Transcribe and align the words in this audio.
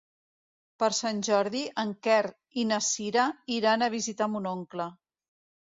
Per 0.83 0.87
Sant 0.99 1.19
Jordi 1.27 1.61
en 1.83 1.91
Quer 2.09 2.17
i 2.63 2.67
na 2.73 2.81
Cira 2.89 3.29
iran 3.61 3.83
a 3.91 3.95
visitar 3.99 4.31
mon 4.35 4.53
oncle. 4.59 4.93